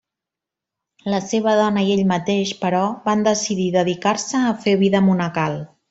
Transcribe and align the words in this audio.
La 1.13 1.19
seva 1.25 1.53
dona 1.59 1.83
i 1.89 1.91
ell 1.97 2.01
mateix, 2.13 2.55
però, 2.65 2.81
van 3.07 3.21
decidir 3.31 3.71
dedicar-se 3.79 4.43
a 4.53 4.57
fer 4.65 4.75
vida 4.87 5.05
monacal. 5.13 5.65